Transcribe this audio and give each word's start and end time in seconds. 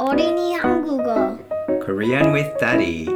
어린이 0.00 0.54
한국어 0.54 1.36
Korean 1.84 2.32
with 2.32 2.56
Daddy. 2.58 3.06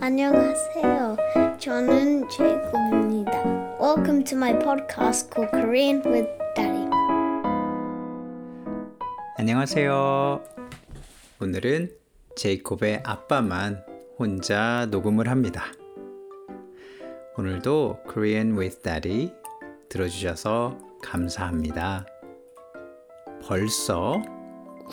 안녕하세요. 0.00 1.16
저는 1.60 2.28
제이콥입니다. 2.28 3.30
Welcome 3.80 4.24
to 4.24 4.36
my 4.36 4.58
podcast 4.58 5.30
called 5.32 5.56
Korean 5.56 6.02
with 6.04 6.28
Daddy. 6.56 6.90
안녕하세요. 9.38 10.42
오늘은 11.40 11.92
제이콥의 12.34 13.04
아빠만 13.04 13.84
혼자 14.18 14.88
녹음을 14.90 15.28
합니다. 15.28 15.66
오늘도 17.38 18.00
Korean 18.12 18.58
with 18.58 18.82
Daddy 18.82 19.32
들어주셔서 19.88 20.76
감사합니다. 21.00 22.06
벌써 23.46 24.20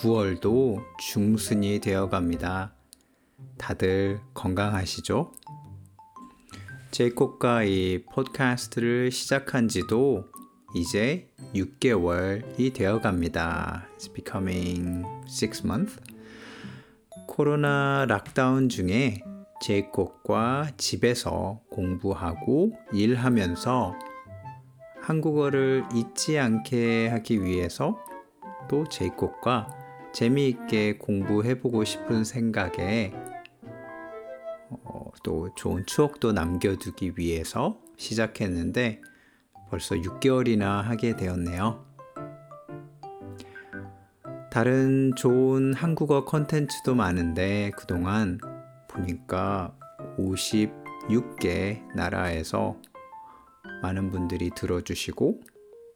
9월도 0.01 0.81
중순이 0.97 1.81
되어 1.81 2.07
갑니다. 2.07 2.71
다들 3.57 4.21
건강하시죠? 4.33 5.33
제이콥과 6.91 7.63
이 7.65 8.05
팟캐스트를 8.05 9.11
시작한 9.11 9.67
지도 9.67 10.23
이제 10.73 11.29
6개월이 11.53 12.73
되어 12.73 13.01
갑니다. 13.01 13.87
It's 13.97 14.13
becoming 14.13 15.03
6 15.27 15.65
months. 15.65 15.99
코로나 17.27 18.05
락다운 18.07 18.69
중에 18.69 19.21
제이콥과 19.61 20.71
집에서 20.77 21.59
공부하고 21.71 22.71
일하면서 22.93 23.99
한국어를 25.01 25.83
잊지 25.93 26.39
않게 26.39 27.09
하기 27.09 27.43
위해서 27.43 27.99
또 28.69 28.87
제이콥과 28.87 29.78
재미있게 30.13 30.97
공부해보고 30.97 31.83
싶은 31.83 32.23
생각에 32.23 33.13
어, 34.69 35.11
또 35.23 35.53
좋은 35.55 35.85
추억도 35.85 36.31
남겨두기 36.31 37.13
위해서 37.17 37.79
시작했는데 37.97 39.01
벌써 39.69 39.95
6개월이나 39.95 40.81
하게 40.81 41.15
되었네요. 41.15 41.85
다른 44.51 45.13
좋은 45.15 45.73
한국어 45.73 46.25
컨텐츠도 46.25 46.95
많은데 46.95 47.71
그동안 47.77 48.39
보니까 48.87 49.75
56개 50.17 51.81
나라에서 51.95 52.75
많은 53.83 54.09
분들이 54.09 54.49
들어주시고 54.49 55.41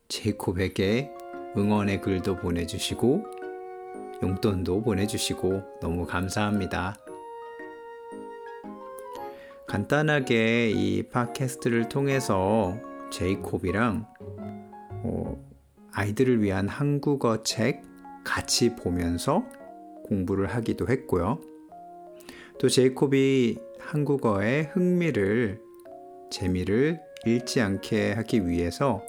제이콥에게 0.08 1.12
응원의 1.58 2.02
글도 2.02 2.38
보내주시고 2.38 3.26
용돈도 4.22 4.84
보내주시고 4.84 5.80
너무 5.82 6.06
감사합니다. 6.06 6.96
간단하게 9.68 10.70
이 10.72 11.04
팟캐스트를 11.04 11.90
통해서 11.90 12.78
제이콥이랑 13.12 14.06
어, 15.04 15.44
아이들을 15.92 16.42
위한 16.42 16.68
한국어 16.68 17.44
책 17.44 17.82
같이 18.24 18.76
보면서 18.76 19.44
공부를 20.06 20.48
하기도 20.48 20.88
했고요. 20.88 21.40
또 22.60 22.70
제이콥이 22.70 23.58
한국어의 23.80 24.70
흥미를 24.74 25.60
재미를 26.30 27.02
잃지 27.26 27.62
않게 27.62 28.14
하기 28.14 28.48
위해서 28.48 29.04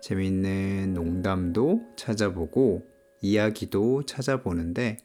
재미있는 0.00 0.94
농담도 0.94 1.80
찾아보고 1.96 2.91
이야기도 3.22 4.04
찾아보는데 4.04 4.98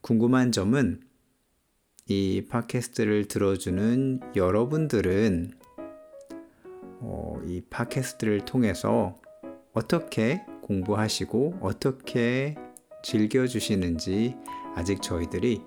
궁금한 0.00 0.52
점은 0.52 1.00
이 2.06 2.44
팟캐스트를 2.48 3.28
들어주는 3.28 4.20
여러분들은 4.34 5.52
어, 7.02 7.40
이 7.46 7.62
팟캐스트를 7.70 8.44
통해서 8.44 9.14
어떻게 9.72 10.44
공부하시고 10.62 11.58
어떻게 11.60 12.56
즐겨주시는지 13.02 14.36
아직 14.74 15.00
저희들이 15.00 15.62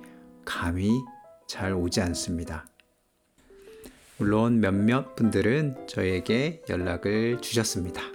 감이 0.46 0.92
잘 1.48 1.74
오지 1.74 2.02
않습니다. 2.02 2.68
물론 4.18 4.60
몇몇 4.60 5.16
분들은 5.16 5.88
저에게 5.88 6.62
연락을 6.70 7.42
주셨습니다. 7.42 8.13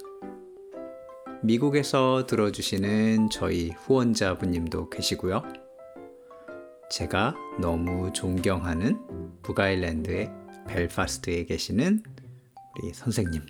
미국에서 1.43 2.27
들어주시는 2.27 3.31
저희 3.31 3.71
후원자분님도 3.71 4.91
계시고요. 4.91 5.43
제가 6.91 7.35
너무 7.61 8.13
존경하는 8.13 8.99
북아일랜드의 9.43 10.33
벨파스트에 10.67 11.45
계시는 11.45 12.03
우리 12.83 12.93
선생님. 12.93 13.43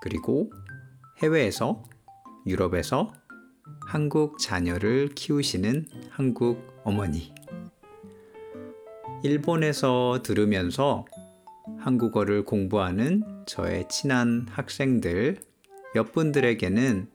그리고 0.00 0.50
해외에서 1.18 1.82
유럽에서 2.46 3.12
한국 3.86 4.38
자녀를 4.38 5.10
키우시는 5.14 5.86
한국 6.10 6.66
어머니. 6.84 7.34
일본에서 9.22 10.20
들으면서 10.24 11.04
한국어를 11.78 12.44
공부하는 12.44 13.44
저의 13.46 13.88
친한 13.88 14.46
학생들 14.48 15.51
몇 15.94 16.12
분들에게는 16.12 17.10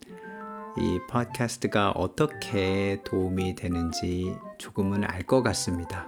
이 0.79 0.99
팟캐스트가 1.09 1.91
어떻게 1.91 3.01
도움이 3.03 3.55
되는지 3.55 4.35
조금은 4.59 5.03
알 5.03 5.23
것 5.23 5.41
같습니다. 5.41 6.05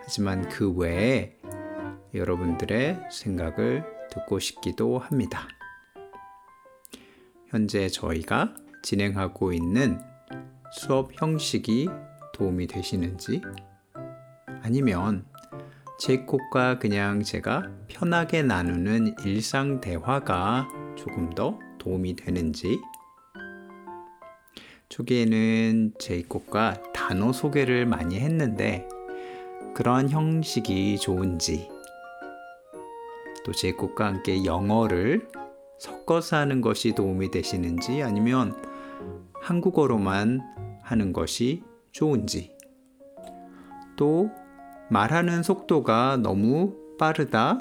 하지만 0.00 0.48
그 0.48 0.72
외에 0.72 1.38
여러분들의 2.12 3.00
생각을 3.10 3.84
듣고 4.10 4.40
싶기도 4.40 4.98
합니다. 4.98 5.46
현재 7.46 7.88
저희가 7.88 8.54
진행하고 8.82 9.52
있는 9.52 10.00
수업 10.72 11.12
형식이 11.20 11.88
도움이 12.34 12.66
되시는지 12.66 13.42
아니면 14.62 15.24
제이콥과 16.00 16.80
그냥 16.80 17.22
제가 17.22 17.70
편하게 17.86 18.42
나누는 18.42 19.14
일상 19.24 19.80
대화가 19.80 20.66
조금 21.02 21.30
더 21.30 21.58
도움이 21.78 22.14
되는지. 22.14 22.80
초기에는 24.88 25.94
제이콥과 25.98 26.92
단어 26.92 27.32
소개를 27.32 27.86
많이 27.86 28.20
했는데 28.20 28.88
그러한 29.74 30.10
형식이 30.10 30.98
좋은지 30.98 31.68
또 33.44 33.50
제이콥과 33.50 34.06
함께 34.06 34.44
영어를 34.44 35.26
섞어서 35.78 36.36
하는 36.36 36.60
것이 36.60 36.94
도움이 36.94 37.32
되시는지 37.32 38.02
아니면 38.02 38.54
한국어로만 39.40 40.40
하는 40.82 41.12
것이 41.12 41.64
좋은지. 41.90 42.54
또 43.96 44.30
말하는 44.88 45.42
속도가 45.42 46.18
너무 46.18 46.76
빠르다 46.96 47.58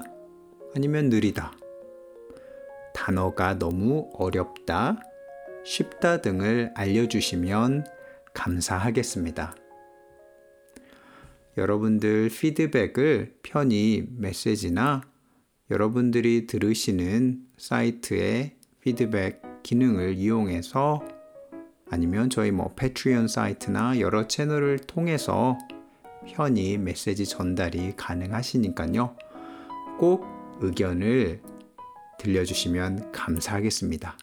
아니면 0.76 1.10
느리다 1.10 1.54
단어가 2.94 3.58
너무 3.58 4.10
어렵다 4.14 5.00
쉽다 5.64 6.22
등을 6.22 6.72
알려주시면 6.76 7.86
감사하겠습니다. 8.34 9.56
여러분들 11.58 12.30
피드백을 12.30 13.36
편히 13.44 14.08
메시지나 14.18 15.02
여러분들이 15.70 16.48
들으시는 16.48 17.42
사이트의 17.58 18.56
피드백 18.80 19.64
기능을 19.64 20.16
이용해서 20.16 21.06
아니면 21.90 22.30
저희 22.30 22.52
뭐 22.52 22.74
패트리온 22.76 23.28
사이트나 23.28 24.00
여러 24.00 24.28
채널을 24.28 24.80
통해서 24.80 25.58
편히 26.26 26.78
메시지 26.78 27.26
전달이 27.26 27.96
가능하시니까요. 27.98 29.16
꼭 30.00 30.26
의견을 30.62 31.42
들려주시면 32.22 33.12
감사하겠습니다. 33.12 34.16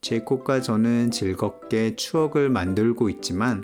제이콥과 0.00 0.60
저는 0.60 1.12
즐겁게 1.12 1.94
추억을 1.94 2.50
만들고 2.50 3.08
있지만 3.08 3.62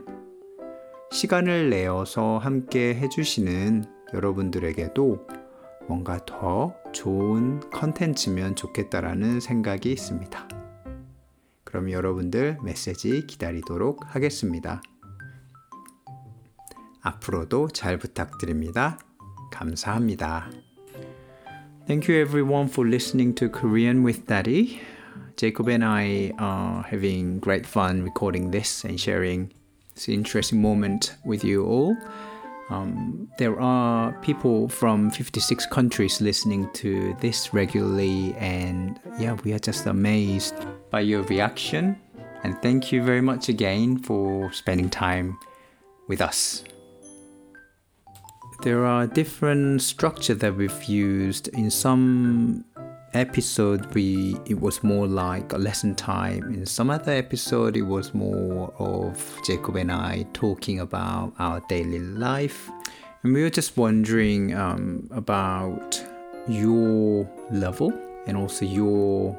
시간을 1.11 1.69
내어서 1.69 2.39
함께 2.39 2.95
해주시는 2.95 3.85
여러분들에게도 4.15 5.27
뭔가 5.89 6.25
더 6.25 6.75
좋은 6.93 7.59
컨텐츠면 7.71 8.55
좋겠다라는 8.55 9.41
생각이 9.41 9.91
있습니다. 9.91 10.49
그럼 11.65 11.91
여러분들 11.91 12.59
메시지 12.63 13.27
기다리도록 13.27 14.15
하겠습니다. 14.15 14.81
앞으로도 17.01 17.69
잘 17.69 17.99
부탁드립니다. 17.99 18.99
감사합니다. 19.51 20.51
Thank 21.85 22.07
you 22.07 22.21
everyone 22.21 22.69
for 22.69 22.87
listening 22.87 23.35
to 23.35 23.49
Korean 23.49 24.05
with 24.05 24.29
Daddy. 24.29 24.81
Jacob 25.37 25.69
and 25.69 25.85
I 25.85 26.33
are 26.39 26.85
having 26.85 27.41
great 27.41 27.67
fun 27.67 28.05
recording 28.05 28.53
this 28.53 28.85
and 28.85 29.01
sharing 29.01 29.53
this 29.95 30.09
interesting 30.09 30.63
moment 30.63 31.17
with 31.25 31.43
you 31.43 31.67
all. 31.67 31.97
Um, 32.71 33.29
there 33.37 33.61
are 33.61 34.13
people 34.23 34.69
from 34.69 35.11
56 35.11 35.67
countries 35.67 36.21
listening 36.21 36.71
to 36.75 37.17
this 37.21 37.53
regularly, 37.53 38.33
and 38.35 39.01
yeah, 39.19 39.33
we 39.45 39.53
are 39.53 39.59
just 39.59 39.85
amazed 39.87 40.55
by 40.91 41.01
your 41.01 41.23
reaction. 41.25 42.01
And 42.45 42.57
thank 42.63 42.93
you 42.93 43.03
very 43.03 43.21
much 43.21 43.49
again 43.49 43.99
for 43.99 44.53
spending 44.53 44.89
time 44.89 45.37
with 46.07 46.21
us. 46.21 46.63
There 48.63 48.87
are 48.87 49.09
different 49.09 49.83
structure 49.83 50.35
that 50.35 50.55
we've 50.55 50.85
used. 50.85 51.49
In 51.49 51.69
some 51.69 52.65
episode, 53.13 53.93
we 53.93 54.37
it 54.47 54.61
was 54.61 54.85
more 54.85 55.09
like 55.09 55.53
a 55.53 55.59
lesson 55.59 55.97
time. 55.97 56.45
In 56.55 56.65
some 56.65 56.89
other 56.89 57.11
episode, 57.11 57.77
it 57.77 57.83
was 57.83 58.15
more 58.15 58.73
of 58.79 59.41
Jacob 59.45 59.75
and 59.75 59.91
I 59.91 60.27
talking 60.33 60.79
about 60.79 61.33
our 61.41 61.59
daily 61.69 61.99
life. 61.99 62.71
And 63.25 63.35
we 63.35 63.43
were 63.43 63.51
just 63.51 63.77
wondering 63.77 64.55
um, 64.55 65.09
about 65.11 66.01
your 66.47 67.29
level 67.51 67.93
and 68.29 68.37
also 68.37 68.65
your 68.65 69.37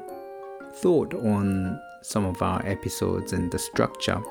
thought 0.74 1.14
on 1.14 1.80
some 2.02 2.26
of 2.26 2.42
our 2.42 2.60
episodes 2.66 3.32
and 3.32 3.50
the 3.50 3.58
structure. 3.58 4.22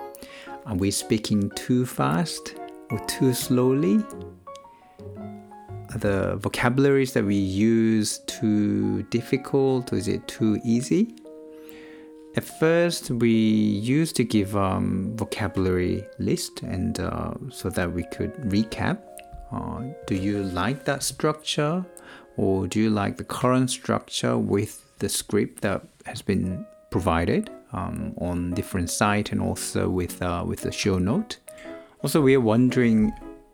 Are 0.67 0.75
we 0.75 0.91
speaking 0.91 1.49
too 1.55 1.87
fast 1.87 2.53
or 2.91 2.99
too 3.07 3.33
slowly? 3.33 4.03
The 5.95 6.35
vocabularies 6.37 7.13
that 7.13 7.23
we 7.23 7.35
use 7.35 8.19
too 8.19 9.03
difficult 9.03 9.91
or 9.93 9.97
is 9.97 10.07
it 10.07 10.27
too 10.27 10.59
easy? 10.63 11.15
At 12.35 12.43
first, 12.43 13.11
we 13.11 13.29
used 13.29 14.15
to 14.15 14.23
give 14.23 14.55
um, 14.57 15.15
vocabulary 15.15 16.03
list 16.17 16.63
and 16.63 16.99
uh, 16.99 17.33
so 17.49 17.69
that 17.69 17.91
we 17.91 18.03
could 18.05 18.33
recap. 18.49 18.99
Uh, 19.51 19.83
do 20.07 20.15
you 20.15 20.41
like 20.41 20.83
that 20.85 21.03
structure, 21.03 21.85
or 22.37 22.65
do 22.65 22.79
you 22.79 22.89
like 22.89 23.17
the 23.17 23.23
current 23.23 23.69
structure 23.69 24.35
with 24.35 24.97
the 24.97 25.07
script 25.07 25.61
that 25.61 25.83
has 26.05 26.23
been 26.23 26.65
provided 26.89 27.51
um, 27.71 28.15
on 28.17 28.51
different 28.55 28.89
site 28.89 29.31
and 29.31 29.39
also 29.39 29.87
with 29.87 30.19
uh, 30.23 30.43
with 30.43 30.61
the 30.61 30.71
show 30.71 30.97
note? 30.97 31.37
Also, 32.01 32.19
we 32.19 32.33
are 32.33 32.41
wondering 32.41 33.13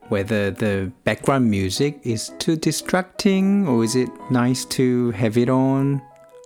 whether 0.09 0.51
the 0.51 0.91
background 1.03 1.49
music 1.49 1.99
is 2.03 2.31
too 2.39 2.55
distracting 2.55 3.67
or 3.67 3.83
is 3.83 3.95
it 3.95 4.09
nice 4.29 4.65
to 4.65 5.11
have 5.11 5.37
it 5.37 5.49
on. 5.49 6.01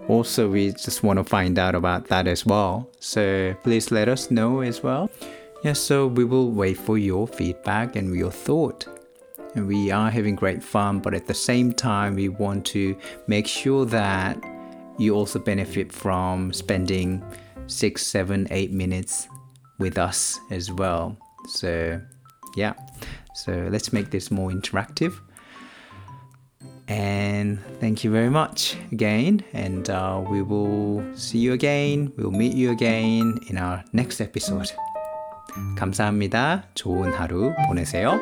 Also, 0.07 0.49
we 0.49 0.71
just 0.71 1.01
want 1.01 1.17
to 1.17 1.23
find 1.23 1.57
out 1.57 1.75
about 1.75 2.07
that 2.07 2.27
as 2.27 2.45
well. 2.45 2.89
So 2.99 3.55
please 3.63 3.89
let 3.89 4.09
us 4.09 4.29
know 4.29 4.59
as 4.61 4.83
well. 4.83 5.09
Yeah, 5.63 5.73
so 5.73 6.07
we 6.07 6.25
will 6.25 6.51
wait 6.51 6.77
for 6.77 6.97
your 6.97 7.25
feedback 7.25 7.95
and 7.95 8.13
your 8.13 8.31
thought. 8.31 8.85
And 9.55 9.65
we 9.65 9.91
are 9.91 10.09
having 10.09 10.35
great 10.35 10.61
fun, 10.61 10.99
but 10.99 11.13
at 11.13 11.27
the 11.27 11.33
same 11.33 11.71
time, 11.71 12.15
we 12.15 12.27
want 12.27 12.65
to 12.67 12.97
make 13.27 13.47
sure 13.47 13.85
that 13.85 14.37
you 14.97 15.15
also 15.15 15.39
benefit 15.39 15.91
from 15.91 16.51
spending 16.51 17.23
six, 17.67 18.05
seven, 18.05 18.47
eight 18.51 18.71
minutes 18.71 19.27
with 19.79 19.97
us 19.97 20.39
as 20.51 20.71
well. 20.71 21.17
So, 21.47 22.01
yeah. 22.55 22.73
So 23.34 23.68
let's 23.70 23.92
make 23.92 24.10
this 24.10 24.30
more 24.30 24.50
interactive. 24.50 25.14
And 26.88 27.58
thank 27.80 28.02
you 28.02 28.10
very 28.10 28.30
much 28.30 28.76
again. 28.92 29.44
And 29.52 29.88
uh, 29.90 30.24
we 30.28 30.42
will 30.42 31.04
see 31.14 31.38
you 31.38 31.52
again. 31.52 32.12
We'll 32.16 32.30
meet 32.30 32.54
you 32.54 32.70
again 32.70 33.38
in 33.48 33.58
our 33.58 33.84
next 33.92 34.20
episode. 34.20 34.72
감사합니다. 35.76 36.64
좋은 36.74 37.12
하루 37.12 37.52
보내세요. 37.66 38.20